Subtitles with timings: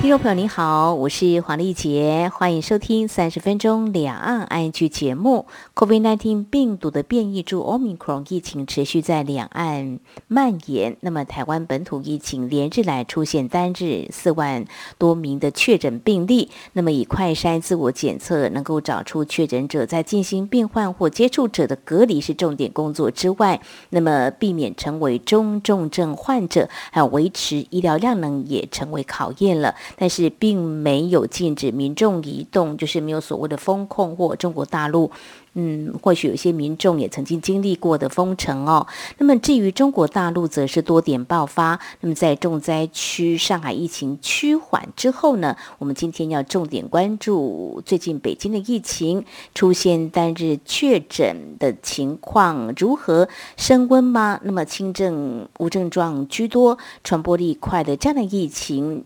[0.00, 5.46] 听众朋友您好，我是黄丽杰，欢迎收听三十分钟两岸 ING 节目。
[5.74, 9.98] COVID-19 病毒的变异株 Omicron 疫情持续在两岸
[10.28, 14.64] 蔓延，那么台湾本土疫情连日来出现单日四万
[14.98, 16.48] 多名的确诊病例。
[16.74, 23.60] 那么以快筛自我检测能够找出确诊者，在进行病患或接触者的隔离是重点工作之外，
[23.90, 29.74] 那么避免成为中重症患者，还有维持医疗量能也成为考验了。
[29.96, 35.10] 但是并没有禁止民众移动，就是没有所谓的封控或中国大陆，
[35.54, 38.86] 嗯，或许有些民众也曾经经历过的封城哦。
[39.18, 41.78] 那么至于中国大陆，则是多点爆发。
[42.00, 54.40] 那么在重灾区上海疫情趋缓之后呢，我们今天要重点关注最近北京的疫情出现单日确诊的情况如何升温吗？
[54.42, 59.04] 那么轻症无症状居多，传播力快的这样的疫情。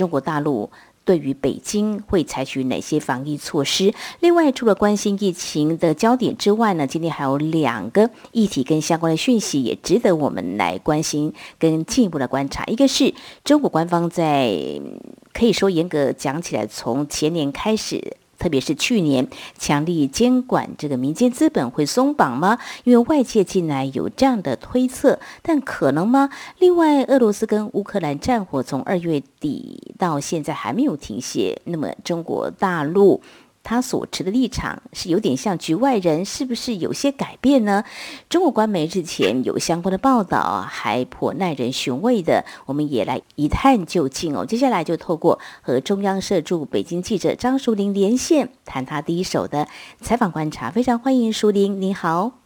[0.00, 0.70] 中国大陆
[1.04, 3.92] 对于北京会采取哪些防疫措施？
[4.20, 12.64] 另外，除了关心疫情的焦点之外呢，今天还有两个议题跟相关的讯息也值得我们来关心跟进一步的观察。
[12.64, 13.12] 一个是
[13.44, 14.80] 中国官方在
[15.34, 18.16] 可以说严格讲起来，从前年开始。
[18.40, 22.58] 特别是去年强力监管这个民间资本会松绑吗？
[22.82, 26.30] 因为外界近来有这样的推测，但可能吗？
[26.58, 33.20] 另外，俄罗斯跟乌克兰战火从二月底到现在还没有停歇，那么中国大陆。
[33.62, 37.84] 他所持的立场是有点像局外人，是不是有些改变呢？
[38.28, 44.44] 中国官媒日前有相关的报道，还颇耐人寻味的，我们也来一探究竟哦。
[44.44, 49.68] 接下来就透过和中央社驻北京记者张淑玲连线，谈他第一手的
[50.00, 50.70] 采访观察。
[50.70, 52.39] 非常欢迎淑玲，你好。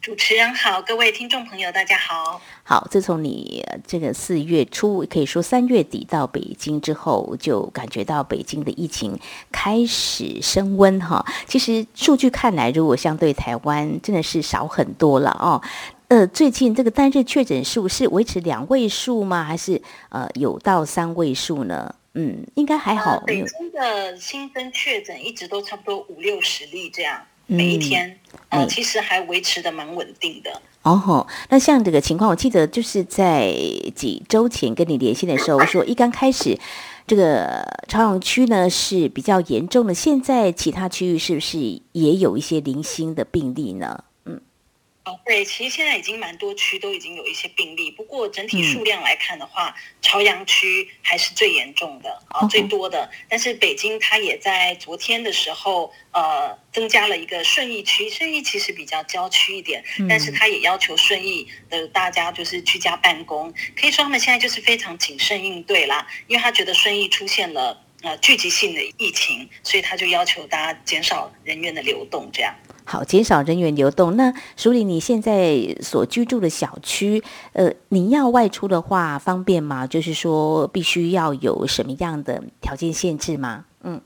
[0.00, 2.40] 主持人好，各位听众朋友，大家好。
[2.62, 9.18] 好，自从你这个四月初，可以说三月底到北京之后，就感觉到北京的疫情
[9.50, 11.24] 开始升温哈。
[11.46, 15.60] 其实数据看来，如果相对台湾，真的是少很多了哦。
[16.08, 19.42] 呃，最近这个单日确诊数是维持两位数吗？
[19.42, 21.94] 还是呃有到三位数呢？
[22.14, 23.10] 嗯，应该还好。
[23.12, 27.20] 呃、北京的新增确诊一直都差不多五六十例这样。
[27.46, 28.18] 每一天，
[28.48, 30.60] 嗯、呃，其实还维持的蛮稳定的。
[30.82, 33.52] 哦吼，那像这个情况，我记得就是在
[33.94, 36.56] 几周前跟你连线的时候说，一刚开始
[37.06, 41.58] 这个朝阳区呢是比较严重的，现在其他区域是不是
[41.92, 44.04] 也有一些零星的病例呢？
[45.06, 53.08] 哦，对，其实现在已经蛮多区都已经有一些病例，不过整体数量来看的话，嗯、朝阳区还是最严重的啊，哦、最多的。
[53.28, 72.54] 但是北京它也在昨天的时候，呃，增加了一个顺义区，顺义其实比较郊区一点，嗯、但是它也要求顺义的大家就是居家办公，可以说他们现在就是非常谨慎应对啦，因为他觉得顺义出现了呃聚集性的疫情，所以他就要求大家减少人员的流动，这样。
[72.84, 74.16] 好，减少人员流动。
[74.16, 79.86] 那淑玲，你现在所居住的小区，呃，你要外出的话方便吗？
[79.86, 83.64] 就是说，必须要有什么样的条件限制吗？
[83.82, 84.00] 嗯，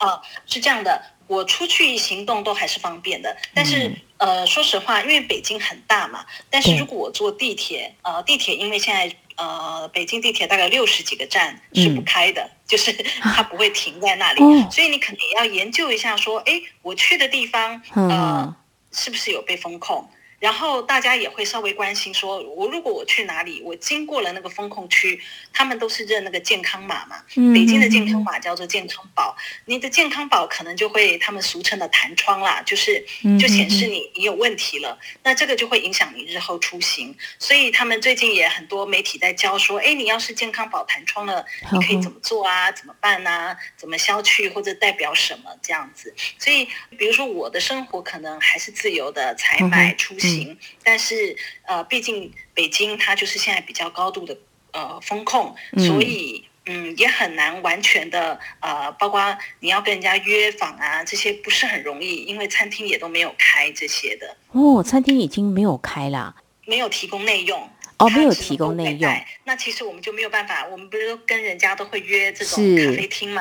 [0.00, 3.34] 哦，是这样的，我出去行动都还是方便的。
[3.54, 9.14] 但是，嗯、呃，说实话，因为北京很大嘛，但是如果我坐地铁，呃，地铁因为现在。
[9.38, 18.54] 呃，北京地铁大概六十几个站是不开的，嗯、就是它不会停在那里，哦、所以你可能也要研究一下，说，哎，我去的地方，呃，嗯、
[18.92, 20.08] 是不是有被封控？
[20.38, 25.18] 然后大家也会稍微关心说，我如果我去哪里，我经过了那个风控区，
[25.52, 27.16] 他们都是认那个健康码嘛。
[27.36, 33.02] 嗯、北京的健康码叫做健康宝，你的健康宝可能就会他们俗称的弹窗啦，就是
[33.40, 37.16] 就显示你你有问题了，那这个就会影响你日后出行。
[37.38, 42.70] 所以他们最近也很多媒体在教说，哎，你要是健康宝弹窗了，你可以怎么做啊？
[42.70, 43.56] 怎么办啊？
[43.74, 46.14] 怎么消去或者代表什么这样子？
[46.38, 46.68] 所以
[46.98, 50.25] 比如说我的生活可能还是自由的采买出行。
[50.26, 51.36] 行，嗯、但是
[51.66, 54.36] 呃，毕竟北京它就是现在比较高度的
[54.72, 64.36] 呃风控，嗯、所以嗯也很难完全的呃，包括你要跟人家约访啊，这些不是很容易，因为餐厅也都没有开这些的。
[64.52, 66.34] 哦，餐厅已经没有开了，
[66.66, 67.70] 没有提供内用。
[67.98, 69.10] 哦，没有提供内用。
[69.44, 73.40] 那其实我们就没有办法，我们不是跟人家都会约这种咖啡厅吗？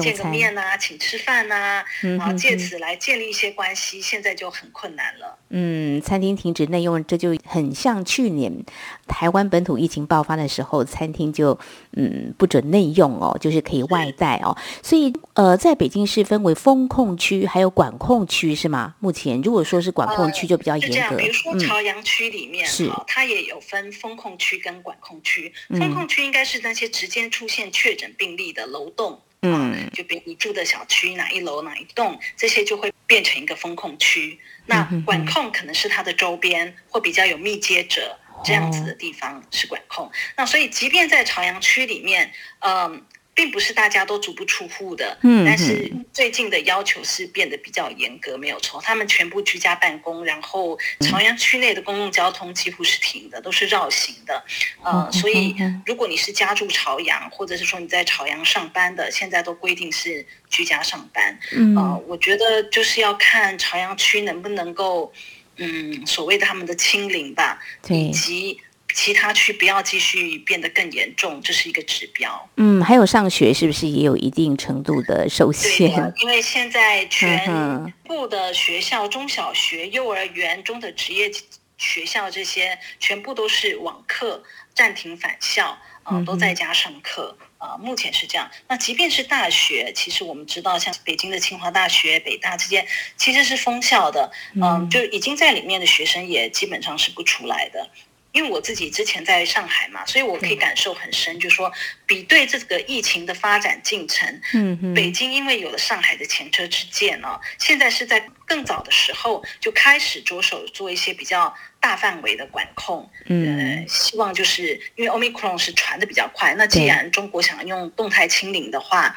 [0.00, 5.38] 见个面啊，请吃饭啊，然后借此来建立一些关系，现在就很困难了。
[5.50, 8.64] 嗯，餐厅停止内用，这就很像去年
[9.06, 11.58] 台湾本土疫情爆发的时候，餐厅就
[11.96, 14.56] 嗯不准内用哦，就是可以外带哦。
[14.82, 18.94] 所以呃，在北京市分为风控区还有管控区是吗？
[19.00, 25.52] 目前如果说是管控区就比较严格，呃、这样，比如说朝阳区里面、嗯、是它也有分风控区跟管控区。
[25.70, 34.38] 风控区应该是那些直接出现确诊病例的楼栋，嗯，就比如你住的小区哪一楼哪一栋，这些就会变成一个风控区。
[34.70, 40.10] 那管控可能是它的周边或比较有密接者这样子的地方是管控。
[40.36, 43.04] 那所以即便在朝阳区里面，嗯。
[43.40, 48.78] 并不是大家都足不出户的，嗯，但是最近的要求是变得比较严格，没有错。
[48.82, 54.44] 他们全部居家办公，然后朝阳区内的公共交通几乎是停的，都是绕行的，
[54.82, 55.56] 呃，所以
[55.86, 61.38] 如果你是家住朝阳，或者是说你在朝阳上班的，现在都规定是居家上班。
[61.52, 65.10] 嗯，呃，我觉得就是要看朝阳区能不能够，
[65.56, 67.58] 嗯，所谓的他们的清零吧，
[67.88, 68.60] 以及。
[68.94, 72.48] 其他区不要继续变得更严重，这是一个指标。
[72.56, 75.90] 嗯，还有上学是不是也有一定程度的受限？
[75.90, 81.30] 对，因为现在全部的学校，中小学、幼儿园中的职业
[81.78, 84.42] 学校这些，全部都是网课，
[84.74, 87.36] 暂停返校，啊、呃，都在家上课。
[87.58, 88.50] 啊、呃，目前是这样。
[88.68, 92.86] 那即便是大学，其实我们知道，像北京的清华大学、北大这些，
[93.18, 94.32] 其实是封校的。
[94.54, 97.86] 嗯、呃，就已经在里面的学生也基本上是不出来的。
[98.32, 101.72] 因为我自己之前在上海嘛，所以我可以感受很深，就是说
[102.10, 119.14] 比对这个疫情的发展进程，嗯，北京因为有了上海的前车之鉴哦，现在是在更早的时候就开始着手做一些比较大范围的管控，嗯、呃，希望就是因为 Omicron 是传的比较快，那既然中国想要用动态清零的话，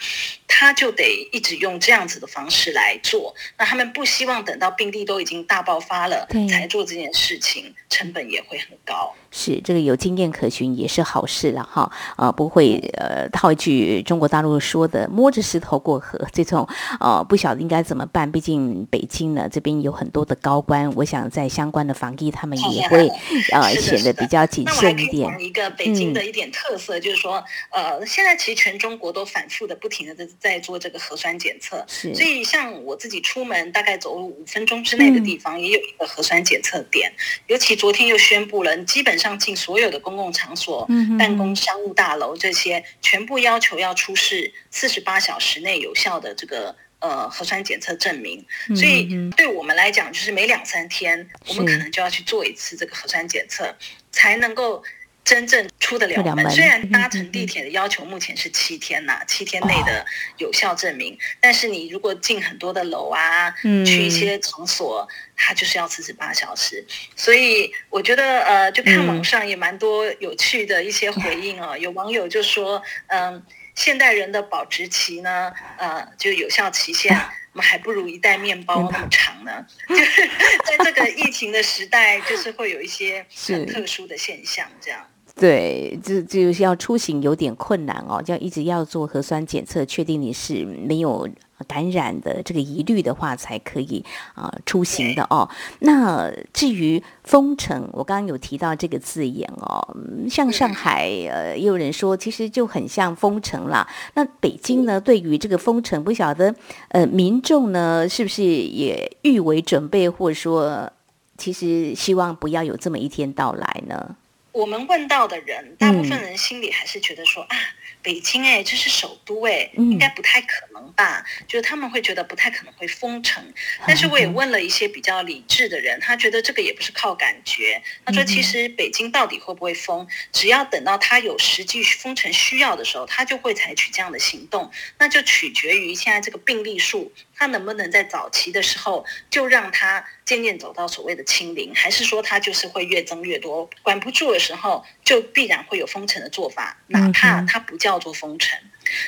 [0.47, 3.35] 他就得一直用这样子的方式来做。
[3.57, 9.15] 那他们不希望等到病例都已经大爆发了才做这件事情，成本也会很高。
[9.35, 16.67] 是这个有经验可循也是好事了哈，呃，不会呃套一句中国大陆说的摸着石头过河这种
[16.99, 18.31] 呃不晓得应该怎么办。
[18.31, 23.09] 毕竟北京呢这边有很多的高官，我想在相关的防疫他们也会
[23.51, 25.35] 呃显得比较谨慎一点。
[25.41, 32.13] 一个北京的一点特色就是说，呃，现在其实全中国都反复的不停的在在做这个核酸检测，是。
[32.13, 37.11] 所以像我自己出门大概走路五分钟之内的地方也有一个核酸检测点，
[37.47, 39.33] 尤其昨天又宣布了，基本上。
[39.33, 40.85] 上进所有的公共场所、
[41.17, 48.45] 办公商务大楼这些，全部要求要出示四十八小时内有效的这个呃核酸检测证明。
[48.75, 53.73] 所以对我们来讲，就是每两三天，我们可能就要去做一次这个核酸检测，
[54.11, 54.83] 才能够
[55.23, 56.49] 真正出得了门。
[56.49, 60.05] 虽然搭乘地铁的要求目前是七天呐、啊，七天内的
[60.37, 65.07] 有效证明，但是你如果进很多的楼啊，去一些场所。
[65.35, 66.85] 它就是要四十八小时，
[67.15, 71.71] 所以我觉得呃，就看网上也蛮多有趣的一些回应哦。
[71.71, 73.43] 嗯、 有网友就说，嗯、呃，
[73.75, 77.11] 现代人的保质期呢，呃，就有效期限，
[77.51, 79.65] 我 们还不如一袋面包那么长呢。
[79.89, 80.27] 就是
[80.65, 85.05] 在这个疫情的时代，就是会有一些很特殊的现象，这样。
[85.35, 91.27] 对，就就是要出行有点困难哦，就要一直要做核酸检测，确定你是没有
[91.67, 95.49] 感染的这个疑虑的话，才可以啊、呃、出行的哦。
[95.79, 99.97] 那至于封城，我刚刚有提到这个字眼哦，
[100.29, 103.87] 像上海呃，也有人说其实就很像封城啦。
[104.13, 106.53] 那北京呢，对于这个封城，不晓得
[106.89, 110.91] 呃民众呢是不是也预为准备，或者说
[111.39, 114.15] 其实希望不要有这么一天到来呢？
[114.53, 121.25] 我们问到的人，大部分人心里还是觉得说、嗯、啊，北京哎，这是首都哎，应该不太可能吧？
[121.39, 123.43] 嗯、就是他们会觉得不太可能会封城。
[123.87, 127.81] 但是我也问了一些比较理智的人，他觉得这个也不是靠感觉。
[128.05, 134.71] 他说，其实北京到底会不会封，只要等到他有实际封城需要的时候，他就会采取这样的行动。
[134.99, 137.11] 那就取决于现在这个病例数。
[137.35, 148.57] 他能不能在早期的时候就让他渐渐走到所谓的清零，还是说他就是会越增越多，管不住的时候就必然会有封城的做法，哪怕它不叫做封城。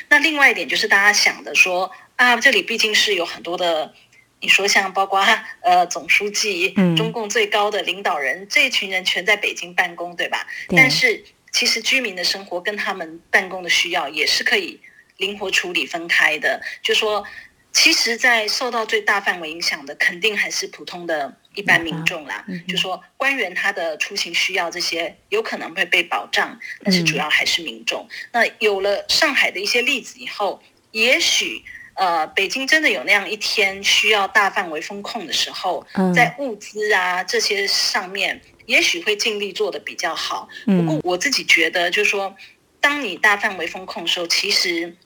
[0.08, 3.94] 那另外一点就是大家想的说啊，这里毕竟是有很多的，
[4.40, 5.24] 你说像包括
[5.60, 10.46] 呃总书记、中共最高的领导人这一群人全在北京办公，对吧？
[10.76, 14.80] 但是其实居民的生活跟他们办公的需要也是可以
[15.16, 17.24] 灵活处理分开的，就说。
[17.78, 22.42] 其实，在受到最大范围影响的，肯定还是普通的一般民众啦。
[22.48, 28.08] 嗯、就说官员他的出行需要这些有可能会被保障，但是主要还是民众。
[28.10, 31.62] 嗯、那有了上海的一些例子以后，也许
[31.96, 40.48] 呃，北京真的有那样一天需要大范围封控的时候，嗯、在物资啊这些上面，也许会尽力做的比较好。
[40.64, 42.34] 不过我自己觉得，就是说，
[42.80, 44.96] 当你大范围封控的时候，其实。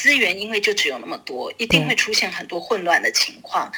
[0.00, 3.70] 资源因为就只有那么多，一定会出现很多混乱的情况。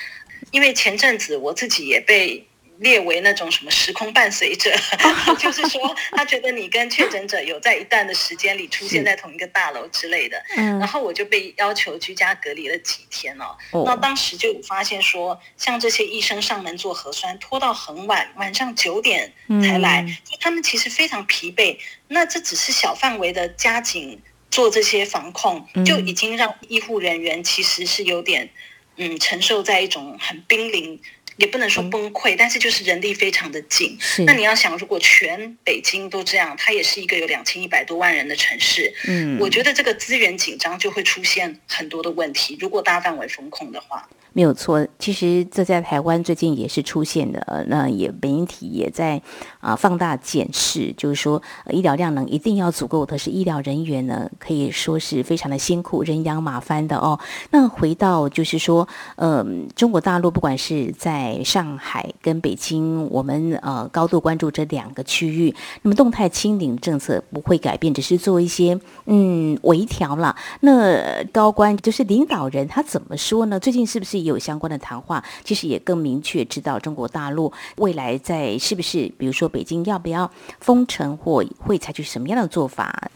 [0.53, 2.47] 因为前阵子我自己也被
[2.79, 4.71] 列为那种什么时空伴随者，
[5.39, 13.57] 就是说他觉得你跟确诊者有在一段的时间里出现在同一个大楼之类的，然后我就被要求居家隔离了几天哦。
[13.85, 21.79] 那当时就发现说，像这些医生上门做核酸，拖到很晚，晚上九点才来，就他们其实非常疲惫。
[22.09, 24.21] 那这只是小范围的加紧。
[24.53, 28.51] 做这些防控，就已经让医护人员其实是有点，
[28.97, 31.01] 嗯，承受在一种很濒临，
[31.39, 33.99] 也不能说崩溃，但是就是人力非常的紧。
[34.27, 42.57] 那你要想，如果全北京都这样，它也是一个有两千一百多万人的城市，嗯，我觉得这个资源紧张就会出现很多的问题。
[42.61, 44.09] 如果大范围封控的话。
[44.35, 49.21] 没有错，其实这在台湾最近也是出现的，呃那也媒体也在
[49.61, 57.21] 啊放大检视，就是说医疗量能一定要足够，可是医疗人员呢可以说是非常的辛苦，人仰马翻的哦。
[57.51, 70.35] 那回到就是说，嗯，中国大陆不管是在上海跟北京，我们呃高度关注这两个区域，那么动态清零政策不会改变，只是做一些嗯微调了。
[70.61, 73.61] 那高官就是领导人他怎么说呢？
[73.61, 74.22] 最近是不是？
[74.25, 83.11] 有相关的谈话，其实也更明确知道中国大陆未来在是不是，比如说北京要不要封城，或会采取什么样的做法？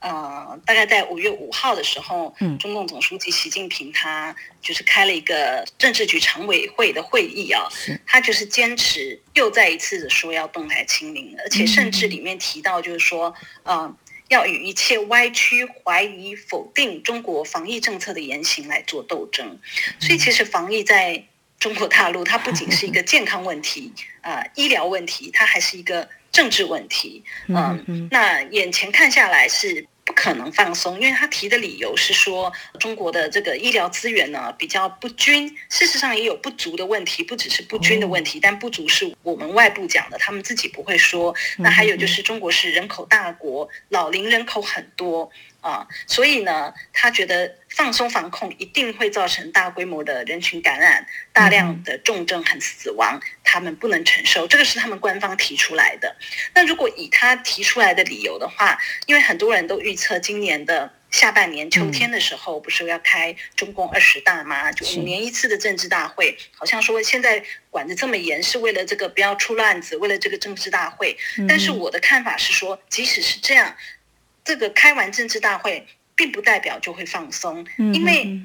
[0.00, 13.96] 呃，大概在五月五号的时候，嗯，中共总书记习近平他就是开了一个政治局常委会的会议啊，是他就是坚持又再一次的说要动态清零，而且甚至里面提到就是说，嗯、呃。
[14.28, 19.58] 要与一切歪曲、怀疑、否定中国防疫政策的言行来做斗争，
[20.00, 21.24] 所以其实防疫在
[21.58, 27.22] 中国大陆，它不仅是一个 健康问题，啊、呃，医疗问题，它还是一个政治问题。
[27.48, 29.86] 嗯，那眼前看下来是。
[30.14, 41.34] 不可能放松，因为他提的理由是说，中国的这个医疗资源呢比较不均，事实上也有不足的问题，不只是不均的问题，但不足是我们外部讲的，他们自己不会说。
[41.58, 45.28] 那还有就是中国是人口大国，老龄人口很多。
[45.64, 54.46] 啊，所以呢，他觉得放松防控一定会造成大规模的人群感染，大量的重症和死亡，他们不能承受。
[54.46, 56.14] 这个是他们官方提出来的。
[56.54, 64.70] 那如果以他提出来的理由的话，因为很多人都预测今年的下半年秋天的时候，不是要开中共二十大吗？
[64.70, 71.16] 就五年一次的政治大会，好像说现在管得这么严，是为了这个不要出乱子，为了这个政治大会。
[71.48, 73.74] 但是我的看法是说，即使是这样。
[74.44, 78.38] 这个开完政治大会，并不代表就会放松，因为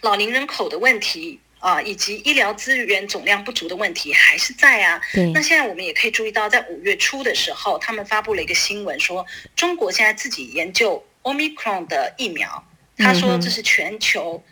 [0.00, 5.00] 老龄人口的问题啊，以及医疗资源总量不足的问题还是在啊。
[5.32, 9.24] 那现在我们也可以注意到，在五月初的时候，他们发布了一个新闻，说
[9.54, 12.62] 中国现在自己研究 Omicron 的疫苗，
[12.98, 14.44] 他说这是全球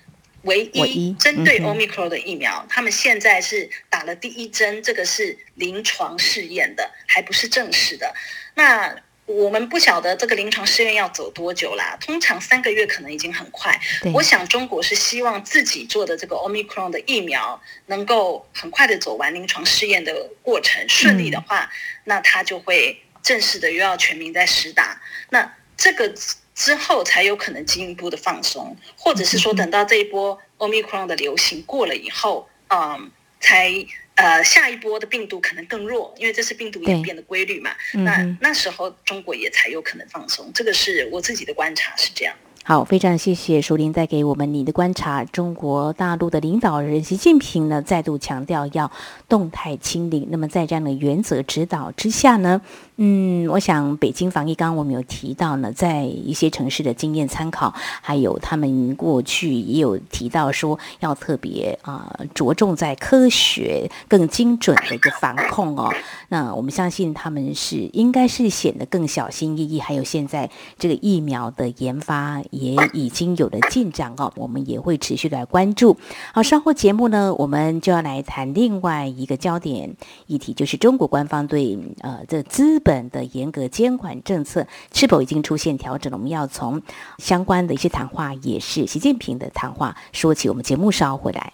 [0.42, 8.14] 唯一针对 Omicron 的疫苗，他们现在是打了第一针，这个是临床试验的，还不是正式的。
[8.54, 13.80] 那我们不晓得这个临床试验要走多久啦，通常三个月可能已经很快。
[14.12, 21.68] 我想中国是希望自己做的这个 Omicron 的疫苗能够很快的走完临床试验的过程，顺利的话，嗯、
[22.04, 25.00] 那它就会正式的又要全民在施打。
[25.30, 26.12] 那这个
[26.54, 33.86] 之后才有可能进一步的放松，或者是说等到这一波 Omicron 的流行过了以后，嗯，才。
[34.16, 37.71] 呃，下一波的病毒可能更弱，因为这是病毒演变的规律嘛。
[37.94, 42.35] 嗯、那那时候中国也才有可能放松，这个是我自己的观察是这样。
[42.66, 45.23] 好，非常谢谢舒林带给我们你的观察。
[45.25, 48.90] 中国大陆的领导人习近平呢，再度强调要
[49.28, 50.28] 动态清零。
[50.30, 52.62] 那么在这样的原则指导之下呢，
[52.96, 65.92] 嗯，我想北京防疫，刚刚我们有提到呢，在一些城市的经验参考，还有他们过去也有提到说要特别啊、着重在科学、更精准的一个防控哦。
[66.28, 72.42] 那我们相信他们是应该是显得更小心翼翼，还有现在这个疫苗的研发。
[72.50, 75.96] 也已经有了进展哦，我们也会持续来关注。
[76.32, 79.94] 好，稍后节目呢，我们就要来谈另外一个焦点
[80.26, 86.16] 议题，就是中国官方对呃这资本的严格监管政策是否已经出现调整了？
[86.16, 86.80] 我们要从
[87.18, 90.48] 相关的一些谈话，也是习近平的谈话说起。
[90.48, 91.52] 我们节目稍回来。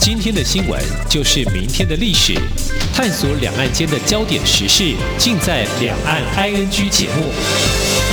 [0.00, 2.34] 今天的新闻就是明天的历史，
[2.94, 8.09] 探索两岸间的焦点时事，尽在《两岸 ING》节目。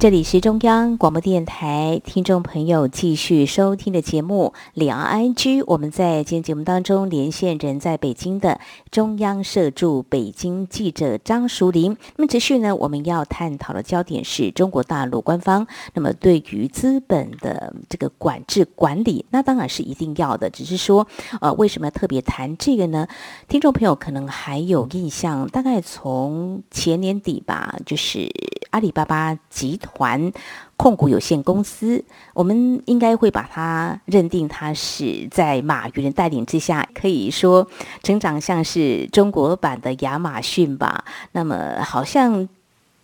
[0.00, 5.60] 这里是中央广播电台听众朋友继续收听的节目《两岸 I G》。
[5.66, 8.60] 我们在今天节目当中连线人在北京的
[8.92, 11.96] 中央社驻北京记者张淑玲。
[12.14, 20.48] 那么持续呢，我们要探讨的焦点是中国大陆官方那么对于资本的这个管制管理，那当然是一定要的。
[20.48, 21.08] 只是说，
[21.40, 23.08] 呃，为什么要特别谈这个呢？
[23.48, 28.30] 听众朋友可能还有印象，大概从前年底吧，就是
[28.70, 29.87] 阿里巴巴集团。
[29.94, 30.32] 团
[30.76, 32.04] 控股有限公司，
[32.34, 37.66] 我们应该会把它认定它是在马云的带领之下，可以说
[38.02, 41.04] 成长像是中国版的亚马逊吧。
[41.32, 42.48] 那么，好像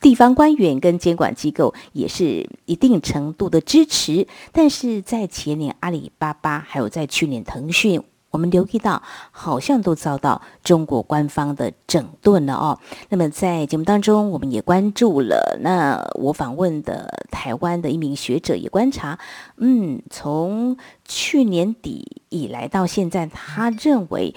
[0.01, 8.03] 地方官员跟监管机构也是一定程度的支持，但是在前年阿里巴巴，还有在去年腾讯。
[8.35, 9.01] 我们留意到，
[9.31, 12.81] 好像都遭到中国官方的整顿了哦。
[13.11, 15.57] 那么在节目当中，我们也关注了。
[15.61, 19.21] 那我访问的台湾的一名学者也观察，
[19.59, 24.35] 嗯，从去年底以来到现在，他认为。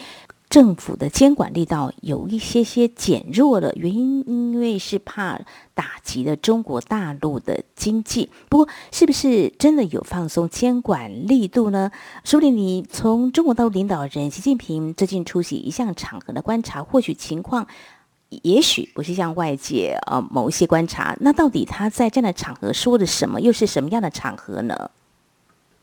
[0.49, 5.41] 政府的监管力道有一些些减弱了，原因因为是怕
[5.73, 8.29] 打击了中国大陆的经济。
[8.47, 11.91] 不过，是不是真的有放松监管力度呢？
[12.23, 17.67] 淑玲，你从中国大陆领导人习近平最近出席一项场合的观察，或许情况
[18.29, 21.15] 也许不是像外界呃某一些观察。
[21.19, 23.41] 那到底他在这样的场合说的什么？
[23.41, 24.91] 又是什么样的场合呢？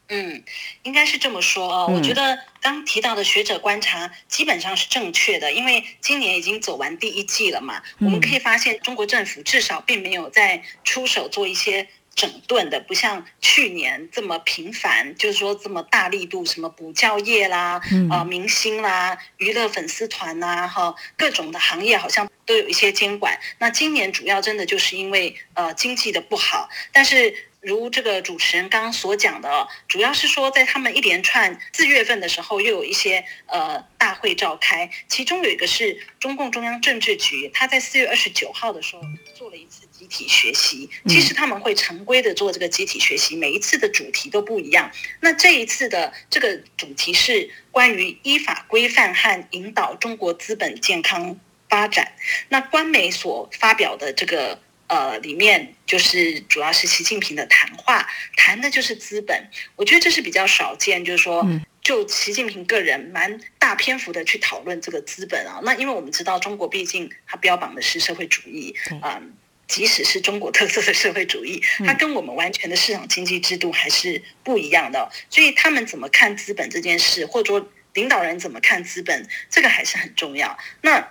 [0.08, 0.44] 嗯，
[0.82, 1.86] 应该是这么说啊。
[1.86, 7.82] 我觉得刚提到的学者观察基本上是正确的，因为今年已经走完第一季了嘛。
[8.00, 17.80] 我们可以发现，中国政府至少并没有在出手做一些整顿的，不像去年这么频繁，就是说这么大力度，什么补教业啦、
[18.10, 23.40] 啊、呃、明星啦、娱乐粉丝团呐，哈，各种的行业好像都有一些监管。
[23.58, 27.34] 那今年主要真的就是因为呃经济的不好，但是。
[27.64, 39.02] 如这个主持人刚刚所讲的，主要是说在他们一连串四月份的时候，又有一些呃大会召开，其中有一个是中共中央政治局，他在四月二十九号的时候
[39.34, 40.88] 做了一次集体学习。
[41.08, 44.90] 其实他们会常规的做这个集体学习，每一次的主题都不一样。
[45.20, 52.12] 那这一次的这个主题是关于依法规范和引导中国资本健康发展。
[52.50, 54.60] 那官媒所发表的这个。
[54.86, 59.48] 呃，里面就是主要是习近平的谈话，谈的就是资本。
[59.76, 61.46] 我觉得这是比较少见，就是说，
[61.82, 65.60] 就习近平个人蛮大篇幅的去讨论这个资本啊。
[65.62, 69.22] 那因为我们知道，中国毕竟它标榜的是社会主义，嗯、呃，
[69.66, 75.10] 即使是中国特色的社会主义，它跟我们完全的市场经济制度还是不一样的。
[75.30, 80.58] 所以他们怎么看资本这件事，或者说领导人怎么看资本，这个还是很重要。
[80.82, 81.08] 那。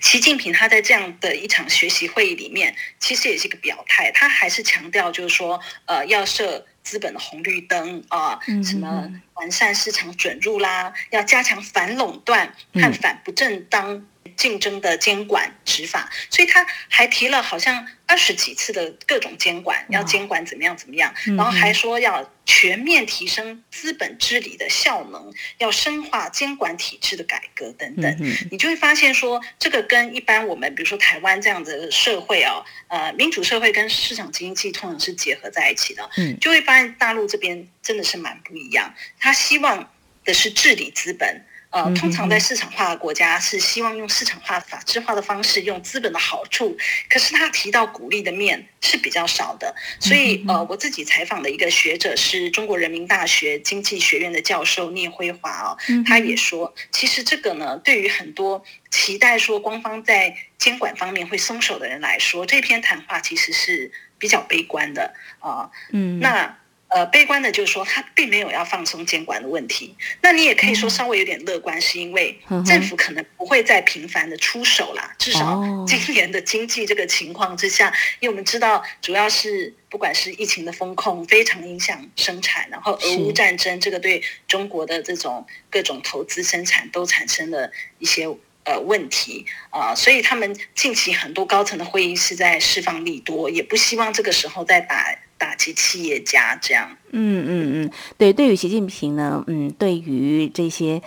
[0.00, 14.06] 习近平他在这样的一场学习会议里面，其实也是一个表态，他还是强调就是说，呃，要设资本的红绿灯啊，呃，什么完善市场准入啦，要加强反垄断和反不正当
[14.36, 28.16] 竞争的监管执法，所以他还提了好像二十几次的各种监管，要监管怎么样怎么样，然后还说要全面提升资本治理的效能，要深化监管体制的改革等等。
[28.50, 36.08] 你就会发现说，这个跟一般我们比如说台湾这样的社会哦，呃，民主社会跟市场经济通常是结合在一起的，
[36.40, 39.90] 就会发现大陆这边真的是蛮不一样，他希望
[40.24, 41.42] 的是治理资本。
[41.76, 46.74] 呃，通常在市场化的国家是希望用市场化、法制化的方式，用资本的好处。
[47.10, 65.70] 可是他提到鼓励的面是比较少的，所以呃，我自己采访的一个学者是中国人民大学经济学院的教授聂辉华哦，他也说，其实这个呢，对于很多期待说官方在监管方面会松手的人来说，这篇谈话其实是比较悲观的啊。
[65.92, 66.56] 嗯，那。
[66.88, 69.94] 呃，悲观的就是说，他并没有要放松监管的问题。
[70.22, 75.12] 那你也可以说稍微有点乐观，是因为政府可能不会再频繁的出手啦。
[75.18, 87.68] 至少今年的经济这个情况之下，因为我们知道，主要是不管是疫情的风控非常影响生产，然后俄乌战争这个对中国的这种各种投资生产都产生了
[87.98, 88.26] 一些
[88.64, 95.18] 呃问题啊，所以他们近期很多高层的会议是在释放利多，也不希望这个时候再打。
[95.38, 96.96] 打击企业家这样。
[97.10, 101.02] 嗯嗯嗯，对，对于习近平呢，嗯，对于这些。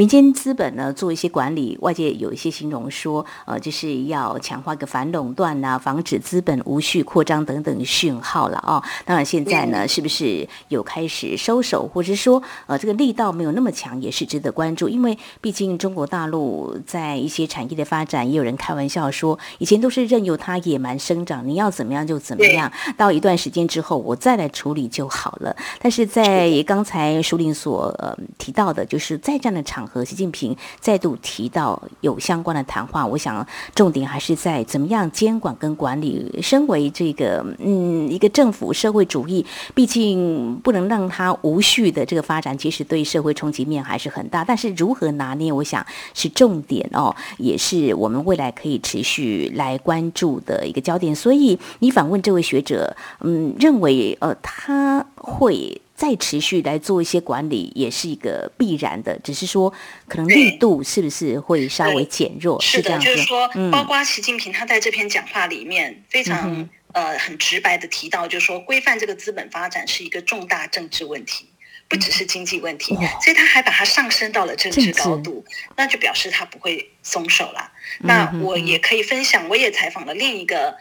[0.00, 8.82] 民间资本呢，做一些管理，外界有一些形容说，呃，就是要强化一个反垄断啊，防止资本无序扩张等等讯号了哦。
[9.04, 14.88] 当然，现在呢，是不是有开始收手，或者是说，呃，这个力道没有那么强，也是值得关注。
[14.88, 25.54] 因为毕竟中国大陆在一些产业的发展，也有人开玩笑说，以前都是任由它野蛮生长，你要怎么样就怎么样，到一段时间之后，我再来处理就好了。
[25.78, 29.89] 但是在刚才舒林所呃提到的，就是在这样的场。
[29.90, 36.38] 和习近平再度提到有相关的谈话，我想重点还是在怎么样监管跟管理。
[36.40, 44.44] 身为这个嗯一个政府社会主义，毕竟不能让它无序的这个发展，其实对社会冲击面还是很大。
[44.44, 51.14] 但是如何拿捏，我想是重点哦，也是我们未来可以持续来关注的一个焦点。
[51.14, 55.80] 所以你反问这位学者，嗯，认为呃他会。
[56.00, 59.70] 再持续来做一些管理，也是一个必然的，只是说
[60.08, 62.58] 可能力度是不是会稍微减弱？
[62.58, 71.44] 是的，是就是说，嗯、包括习近平他在这篇讲话里面非常、嗯、呃很直白的提到，就是说规范这个资本发展是一个重大政治问题，
[71.86, 75.44] 不只是经济问题，嗯、所以他还把它上升到了政治高度，
[75.76, 77.70] 那就表示他不会松手了。
[78.00, 80.74] 嗯、那我也可以分享，我也采访了另一个。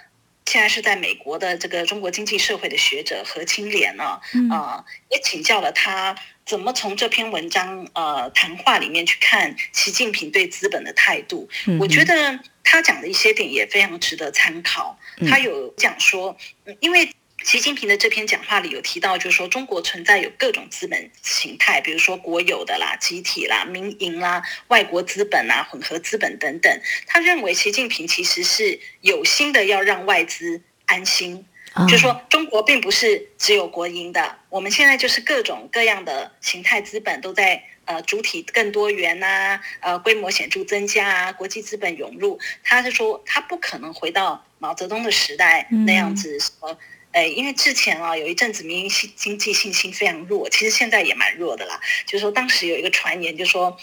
[0.50, 11.48] 现在是在美国的这个中国经济社会的学者何清莲呢，啊、也请教了他怎么从这篇文章呃谈话里面去看习近平对资本的态度。
[11.68, 14.98] 嗯、我觉得他讲的一些点也非常值得参考。
[15.30, 16.36] 他有讲说，
[16.80, 17.08] 因为。
[17.44, 26.82] 习近平的这篇讲话里有提到，就是说中国存在有各种资本形态，比如说国有的啦、集体啦、民营啦、外国资本啦、混合资本等等。
[27.08, 31.46] 他认为习近平其实是有心的要让外资安心，
[31.88, 42.38] 就说中国并不是只有国营的，我们现在就是各种各样的形态资本都在呃主体更多元呐、啊，呃规模显著增加啊，国际资本涌入。
[42.64, 46.78] 他是说他不可能回到毛泽东的时代那样子什么。
[47.12, 51.80] 哎，因为之前啊有一阵子民营经济信心非常弱，其实现在也蛮弱的啦。
[52.06, 53.76] 就是说当时有一个传言，就说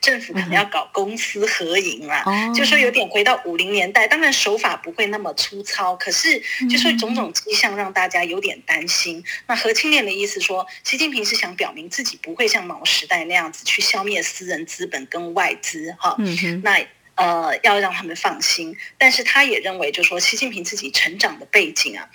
[0.00, 4.08] 政府可能要搞公私合营啦，嗯、就说有点回到五零年代。
[4.08, 9.18] 当然手法不会那么粗糙，可是就说种种迹象让大家有点担心。
[9.18, 16.16] 嗯、那何清涟的意思说，习近平是想表明自己不会像毛时代那样子去消灭私人资本跟外资哈。
[16.18, 22.10] 嗯、那呃要让他们放心，但是他也认为，就说习近平自己成长的背景啊。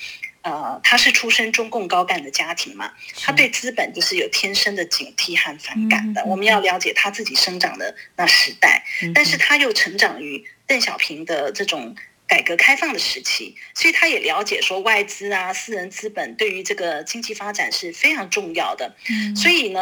[0.50, 6.24] 呃，他是出身中共高干的家庭嘛，他对资本就是有天生的警惕和反感的。
[6.24, 8.82] 我们要了解他自己生长的那时代，
[9.14, 11.94] 但是他又成长于邓小平的这种
[12.26, 18.96] 改革开放的时期，所以他也了解说外资啊、私人资本对于这个经济发展是非常重要的。
[19.36, 19.82] 所以呢，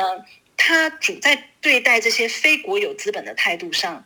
[0.57, 4.05] 他主在对待这些非国有资本的态度上。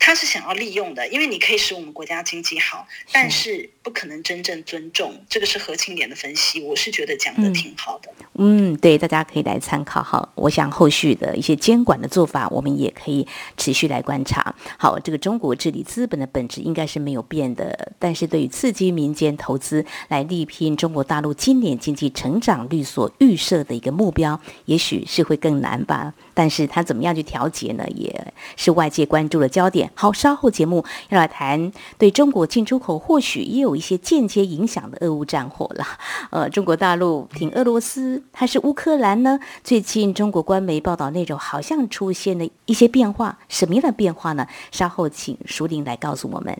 [0.00, 5.14] 他是想要利用的，因为你可以使我们国家经济好，但是不可能真正尊重。
[5.30, 8.10] 这个是何清涟的分析，我是觉得讲的挺好的。
[8.34, 10.28] 嗯，对，大家可以来参考哈。
[10.34, 14.54] 我想后续的一些监管的做法，我们也可以持续来观察。
[14.76, 26.12] 好，这个中国治理资本的本质应该是没有变的，但是对于刺激民间投资来力拼中国大陆今年经济成长率所预设的一个目标，也许是会更难吧。
[26.34, 27.86] 但是它怎么样去调节呢？
[27.94, 29.90] 也是外界关注的焦点。
[29.94, 35.86] 好，稍后节目要来谈对中国进出口或许也有一些间接影响的俄乌战火了。
[36.30, 39.38] 呃，中国大陆挺俄罗斯还是乌克兰呢？
[39.62, 44.48] 最近中国官媒报道内容好像出现了一些变化，什么样的变化呢？
[44.72, 46.58] 稍后请淑铃来告诉我们。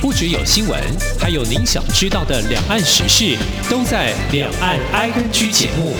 [0.00, 0.80] 不只有新闻，
[1.20, 3.36] 还有您想知道的两岸时事，
[3.68, 5.92] 都在《两岸 ING》节目。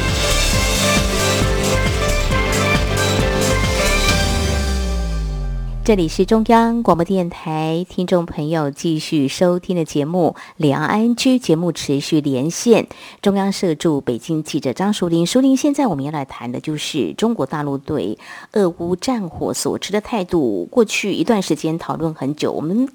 [5.89, 12.87] 这里是中央广播电台听众朋友继续收听的节目《两岸 ING》节目持续连线，
[13.23, 15.25] 中央社驻北京记者张淑玲。
[15.25, 18.19] 淑玲，现在我们要来谈的就是中国大陆对
[18.53, 20.67] 俄乌战火所持的态度。
[20.71, 22.87] 过去一段时间讨论很久，我们。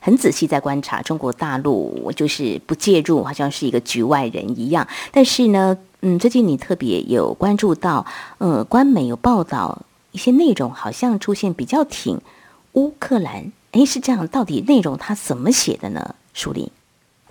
[0.00, 4.88] 很仔细在观察中国大陆，我就是不介入，好像是一个局外人一样。
[5.12, 8.06] 但是呢，嗯，最近你特别有关注到，
[8.38, 9.82] 呃，官媒有报道
[10.12, 12.18] 一些内容，好像出现比较挺
[12.72, 13.52] 乌克兰。
[13.72, 16.14] 诶，是这样，到底内容它怎么写的呢？
[16.32, 16.72] 书里。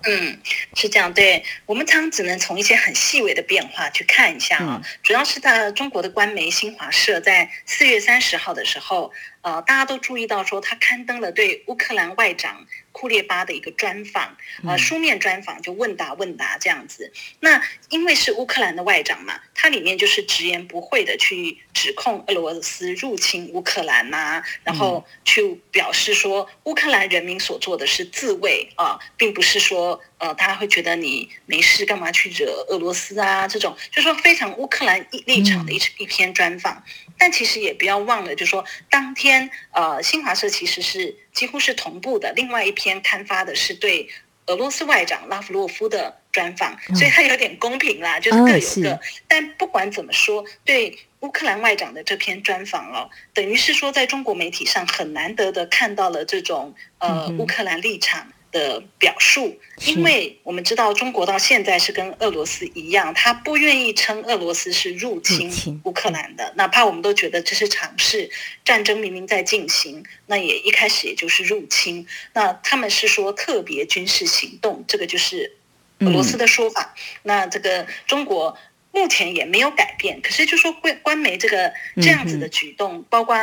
[0.03, 0.39] 嗯，
[0.75, 1.11] 是这样。
[1.11, 4.79] 对，我们常只能从一些很细微的变化去看一下啊。
[4.81, 12.65] 嗯、主要是在中国的官媒新华社在四月三十号的时候，呃，大家都注意到说，他刊登了对乌克兰外长
[12.97, 14.35] 库列巴的一个专访，
[14.67, 17.13] 呃，书面专访就问答问答这样子。
[17.41, 36.83] 那因为是乌克兰的外长嘛，他里面就是直言不讳的去指控俄罗斯入侵乌克兰呐、啊，然后去表示说乌克兰人民所做的是自卫啊，并不是说呃，大家会觉得你没事干嘛去惹俄罗斯啊这种，就是说非常乌克兰立场的一一篇专访。
[37.17, 44.07] 但其实也不要忘了，就是说当天呃，新华社其实是几乎是同步的，另外一篇刊发的是对
[44.45, 48.99] 俄罗斯外长拉夫洛夫的专访，所以他有点公平啦，就是各有各。
[49.27, 58.31] 但不管怎么说，对乌克兰外长的这篇专访哦，等于是说在中国媒体上很难得的看到了这种呃乌克兰立场。
[58.57, 68.31] 的表述，因为我们知道中国到现在是跟俄罗斯一样，他不愿意称俄罗斯是入侵乌克兰的，哪怕我们都觉得这是尝试，
[68.65, 75.53] 战争明明在进行，那也一开始也就是入侵，那他们是说特别军事行动，这个就是
[75.99, 78.57] 俄罗斯的说法，那这个中国
[78.91, 83.35] 目前也没有改变，可是就说官官媒这个这样子的举动，包括。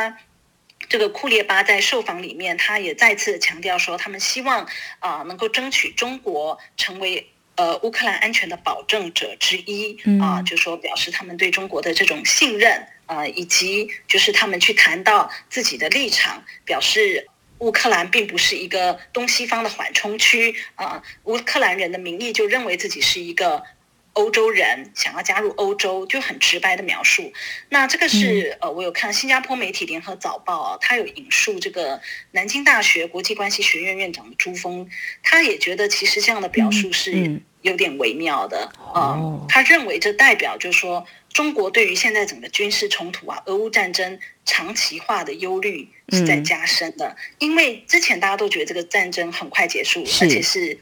[0.87, 4.63] 这个库列巴在受访里面，他也再次强调说，他们希望
[4.99, 12.71] 啊、呃、能够争取中国成为呃乌克兰安全的保证者之一啊、呃，就说表示他们对中国的这种信任
[13.05, 17.27] 啊、呃，以及就是他们去谈到自己的立场，表示
[17.59, 23.63] 乌克兰并不是一个东西方的缓冲区啊、呃，乌克兰人的民意就认为自己是一个。
[24.15, 27.33] 欧洲人想要加入欧洲，就很直白的描述。
[27.69, 31.99] 那这个是呃，我有看新加坡媒体联合早报啊，他有引述这个
[32.31, 34.89] 南京大学国际关系学院院长朱峰，
[35.21, 39.45] 他也觉得其实这样的表述是有点微妙的啊、呃。
[39.49, 47.17] 他认为这代表就是说，中国对于现在整个军事冲突啊，俄乌战争长期化的忧虑是在加深的。
[47.39, 50.79] 因为之前大家都觉得这个战争很快结束，而且是。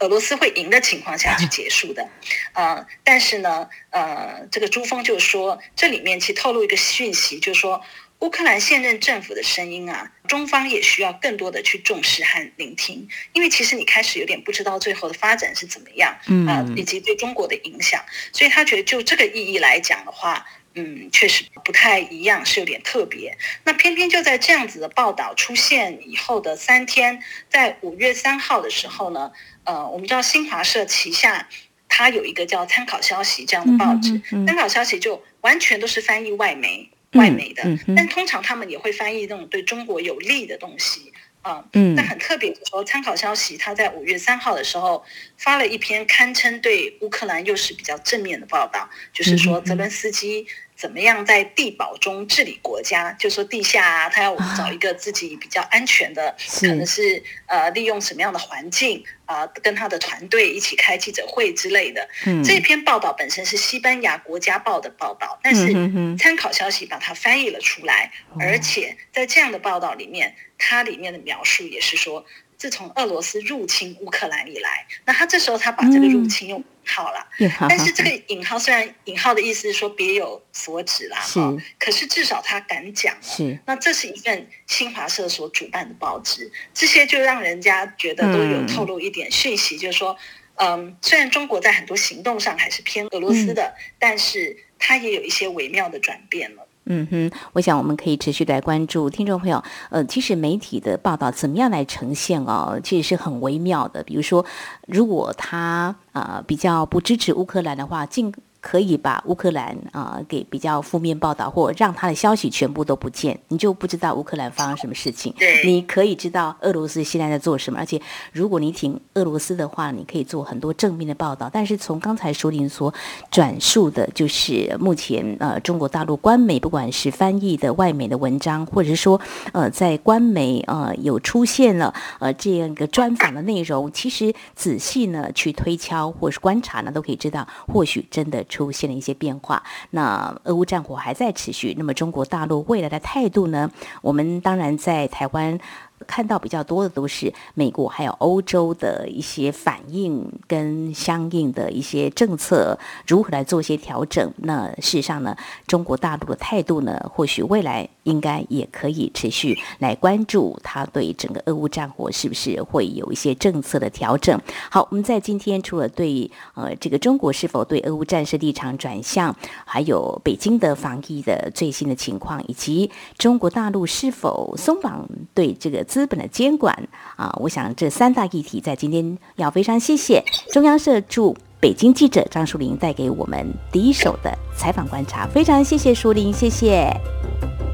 [0.00, 2.08] 俄罗斯会赢的情况下去结束的，
[2.54, 7.82] 呃，但是呢，呃，这个朱峰就说，这里面其实透露一个讯息，就是说，
[8.20, 20.46] 乌克兰现任政府的声音啊，中方也需要更多的去重视和聆听，因为其实你开始有点不知道最后的发展是怎么样，嗯、呃，以及对中国的影响，所以他觉得就这个意义来讲的话。
[20.74, 23.36] 嗯，确实不太一样，是有点特别。
[23.64, 29.32] 那偏偏就在这样子的报道出现以后的三天，在五月三号的时候呢，
[29.64, 31.48] 呃，我们知道新华社旗下
[31.88, 37.64] 它有一个叫参考消息这样的报纸，嗯嗯嗯、参考消息就完全都是翻译外媒外媒的，
[37.96, 41.12] 但通常他们也会翻译那种对中国有利的东西。
[41.42, 45.04] 啊，嗯，那很特别的说，参考消息，他在五月三号的时候
[45.36, 50.46] 发了一篇堪称对乌克兰又是比较正面的报道，就是说泽伦斯基。
[50.80, 53.12] 怎么样在地堡中治理国家？
[53.18, 62.08] 就说地下啊，他要找一个自己比较安全的，啊、可能是呃利用什么样的环境啊、呃，跟他的团队一起开记者会之类的。
[62.24, 65.70] 嗯，这篇报道本身是西班牙国家报的报道，但是
[66.16, 72.24] 参考消息把它翻译了出来，嗯、而且在这样的报道里面，它里面的描述也是说。
[72.60, 81.40] 自从俄罗斯入侵乌克兰以来，那他这时候他把这个入侵用引号了，嗯、但是这个引号虽然引号的意思是说别有所指啦，是
[81.78, 90.14] 可是至少他敢讲，是，那这是一份新华社所主办的报纸，这些就让人家觉得都有透露一点讯息，嗯、就是说，
[90.56, 96.66] 嗯，虽然中国在很多行动上还是偏俄罗斯的，嗯、但是它也有一些微妙的转变了。
[96.92, 99.62] 嗯哼，我想我们可以持续来关注听众朋友。
[99.90, 104.02] 呃，其实媒体的报道怎么样来呈现哦，其实是很微妙的。
[104.02, 104.44] 比如说，
[104.88, 108.34] 如果他呃比较不支持乌克兰的话，尽。
[108.60, 115.32] 可以把乌克兰啊、呃、给比较负面报道，或让他的消息全部都不见，你就不知道乌克兰发生什么事情。
[115.38, 118.00] 对，你可以知道俄罗斯现在在做什么，而且
[118.32, 121.48] 如果你挺俄罗斯的话，你可以做很多正面的报道。
[121.50, 122.92] 但是从刚才舒林所
[123.30, 129.18] 转述的，就是目前呃中国大陆官媒不管是翻译的外媒的文章，或者是说
[129.52, 138.44] 呃在官媒呃有出现了呃这样一个专访的内容，其实仔细呢去推敲或是观察呢，都可以知道，或许真的。
[138.50, 143.70] 出现了一些变化，那俄乌战火还在持续，那么中国大陆未来的态度呢？
[144.02, 145.58] 我们当然在台湾。
[146.06, 154.32] 看到比较多的都是美国还有欧洲的一些反应跟相应的一些政策如何来做一些调整。
[154.38, 155.36] 那事实上呢，
[155.66, 164.40] 中国大陆的态度呢，或许未来应该也可以持续来关注他对整个俄乌战火是不是会有一些政策的调整。
[164.70, 169.34] 好，我们在今天除了对呃这个中国是否对俄乌战事立场转向，
[169.64, 175.80] 还有北京的防疫的最新的情况，以及中国大陆是否松绑对这个。
[175.90, 186.88] 资本的监管啊，我想这三大议题在今天要非常谢谢中央社驻北京记者张淑玲带给我们第一手的采访观察，非常谢谢淑玲，谢谢，